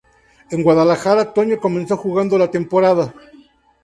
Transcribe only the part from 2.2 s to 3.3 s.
la temporada.